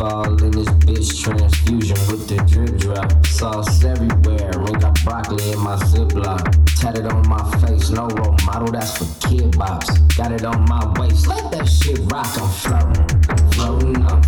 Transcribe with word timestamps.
fall 0.00 0.42
in 0.42 0.50
this 0.50 0.68
bitch 0.86 1.22
transfusion 1.22 1.98
with 2.08 2.26
the 2.26 2.36
drip 2.48 2.74
drop. 2.78 3.26
Sauce 3.26 3.84
everywhere, 3.84 4.50
and 4.50 4.80
got 4.80 4.98
broccoli 5.04 5.52
in 5.52 5.58
my 5.58 5.76
ziploc. 5.76 6.40
Tatted 6.80 7.04
on 7.04 7.28
my 7.28 7.42
face, 7.60 7.90
no 7.90 8.08
role 8.08 8.34
model, 8.46 8.72
that's 8.72 8.96
for 8.96 9.28
kid 9.28 9.52
bops. 9.52 9.90
Got 10.16 10.32
it 10.32 10.44
on 10.46 10.64
my 10.66 10.82
waist, 10.98 11.28
let 11.28 11.52
that 11.52 11.68
shit 11.68 11.98
rock, 12.10 12.32
I'm 12.40 12.48
floating. 12.48 13.08
Floating, 13.52 14.02
I'm 14.06 14.19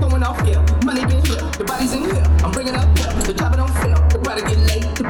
going 0.00 0.22
off 0.22 0.40
here. 0.46 0.62
Money 0.84 1.02
in 1.02 1.24
here, 1.24 1.44
the 1.58 1.64
body's 1.66 1.92
in 1.92 2.04
here. 2.04 2.24
I'm 2.44 2.50
bringing 2.50 2.74
up 2.74 2.86
here, 2.98 3.12
the 3.12 3.34
it 3.52 3.56
don't 3.56 3.74
feel. 3.82 4.08
The 4.08 4.18
brother 4.18 4.42
get 4.42 4.58
late, 4.58 5.03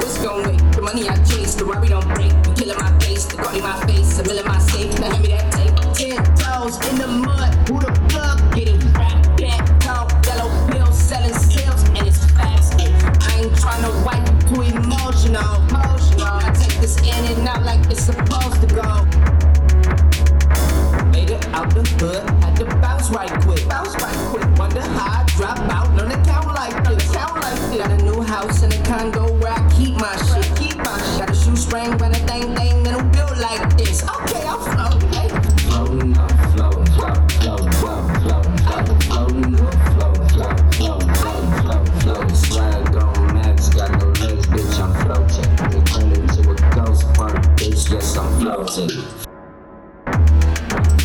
house 28.35 28.63
in 28.63 28.71
a 28.71 28.83
condo 28.83 29.31
where 29.39 29.53
I 29.53 29.61
keep 29.71 29.93
my 29.95 30.15
shit. 30.27 30.45
Keep 30.57 30.77
my 30.77 30.97
shit. 30.99 31.19
Got 31.19 31.29
a 31.29 31.35
shoestring, 31.35 31.91
run 31.97 32.11
a 32.11 32.21
thing, 32.27 32.53
thing, 32.55 32.87
a 32.87 33.03
build 33.15 33.37
like 33.39 33.77
this. 33.77 34.03
Okay, 34.03 34.43
I'm 34.43 34.59
floating. 34.71 35.09
Floating, 35.71 36.13
floating, 36.53 36.85
floating, 36.95 37.29
floating, 37.39 37.71
floating, 37.79 38.17
floating, 38.19 38.97
floating, 39.05 39.51
floating, 39.95 40.27
floating, 40.27 40.67
floating, 40.75 41.89
floating, 42.03 42.35
floating, 42.35 42.97
on 42.97 43.33
max, 43.33 43.69
got 43.69 43.91
no 43.99 44.07
legs, 44.21 44.45
bitch, 44.47 44.77
I'm 44.83 44.91
floating. 45.03 45.49
They 45.71 45.81
turn 45.91 46.11
into 46.11 46.41
a 46.51 46.55
ghost 46.75 47.03
bitch, 47.55 47.81
yes, 47.91 48.17
I'm 48.17 48.29
floating. 48.39 48.89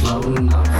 Floating, 0.00 0.48
I'm 0.52 0.64
floating, 0.64 0.79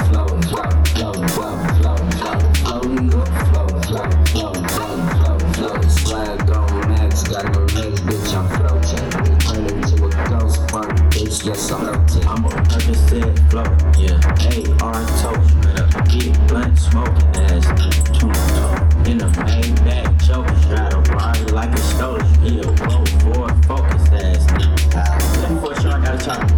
yes, 11.44 11.70
I'm 11.70 11.80
floating. 11.80 12.28
I'm 12.28 12.44
a 12.44 12.48
Percocet 12.48 13.50
flow, 13.50 13.64
yeah. 13.98 14.84
AR 14.84 15.00
toast, 15.20 16.10
get 16.10 16.48
blunt 16.48 16.78
smoking 16.78 17.28
ass 17.36 17.66
nigga. 17.66 18.18
Tune 18.18 18.32
tone. 18.32 19.06
In 19.06 19.20
a 19.20 19.28
Maybach 19.46 20.26
choker, 20.26 20.54
try 20.68 20.90
to 20.90 20.98
ride 21.12 21.50
like 21.52 21.72
it's 21.72 21.82
stolen. 21.82 22.26
Yeah, 22.42 22.62
roll 22.84 23.06
for 23.22 23.48
focus 23.66 24.08
ass 24.12 24.46
nigga. 24.52 25.42
Let 25.42 25.50
me 25.52 25.60
for 25.60 25.80
sure 25.80 25.92
I 25.92 26.04
got 26.04 26.20
a 26.20 26.24
chopper. 26.24 26.54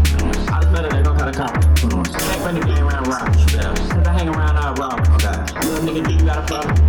I 0.52 0.60
just 0.60 0.72
better 0.72 0.88
they 0.88 1.02
don't 1.02 1.16
got 1.16 1.28
a 1.28 1.32
copper. 1.32 1.68
Ain't 1.68 2.42
funny 2.42 2.60
game 2.60 2.84
around 2.84 3.06
rob. 3.06 3.32
Cause 3.32 4.06
I 4.06 4.12
hang 4.12 4.28
around 4.28 4.56
I 4.56 4.72
rob. 4.72 5.00
Little 5.64 5.84
nigga, 5.84 6.08
do 6.08 6.14
you 6.14 6.24
got 6.24 6.38
a 6.38 6.54
problem? 6.54 6.81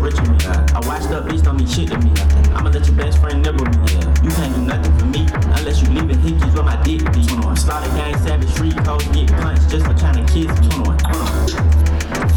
Rich 0.00 0.16
man. 0.16 0.40
I 0.74 0.80
watched 0.86 1.10
up, 1.10 1.28
beast 1.28 1.44
don't 1.44 1.56
mean 1.56 1.68
shit 1.68 1.88
to 1.88 1.98
me. 1.98 2.10
I'ma 2.54 2.70
let 2.70 2.86
your 2.86 2.96
best 2.96 3.18
friend 3.18 3.42
nibble 3.42 3.66
me. 3.66 3.76
You 4.24 4.30
can't 4.30 4.54
do 4.54 4.62
nothing 4.62 4.98
for 4.98 5.06
me 5.06 5.28
unless 5.32 5.82
you 5.82 5.88
leaving 5.88 6.18
hickeys 6.18 6.54
where 6.54 6.64
my 6.64 6.82
dick 6.82 7.04
be. 7.12 7.22
Slaughter 7.56 7.90
gang, 7.96 8.16
savage, 8.18 8.48
street 8.50 8.76
codes, 8.84 9.06
get 9.08 9.30
punched 9.40 9.68
just 9.68 9.86
for 9.86 9.94
trying 9.94 10.24
to 10.24 10.32
kiss 10.32 10.48
me. 10.60 10.68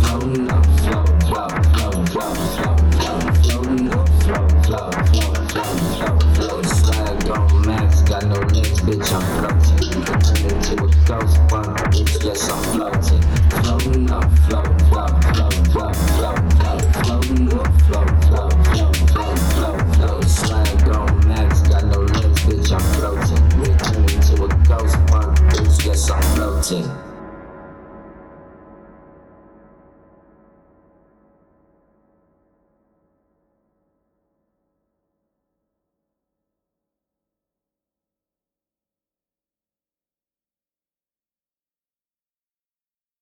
Floating, 0.03 0.51
I'm 0.51 0.63
floating, 0.83 1.19
floating, 1.21 1.63
floating, 1.63 2.33
on 7.33 7.53
got 8.05 8.25
no 8.25 8.39
legs, 8.53 8.81
bitch, 8.81 9.11
I'm 9.13 9.23
floating. 9.39 10.03
Turn 10.21 10.45
into 10.51 10.73
a 10.83 10.87
ghost 11.07 11.37
bug, 11.49 11.82
no 26.73 27.12